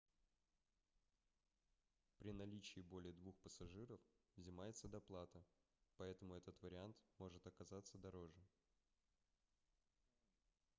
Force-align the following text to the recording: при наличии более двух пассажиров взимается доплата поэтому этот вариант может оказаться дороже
при 2.17 2.31
наличии 2.33 2.79
более 2.79 3.13
двух 3.13 3.35
пассажиров 3.43 3.99
взимается 4.35 4.87
доплата 4.87 5.43
поэтому 5.97 6.33
этот 6.33 6.59
вариант 6.63 6.97
может 7.19 7.45
оказаться 7.45 7.99
дороже 7.99 8.41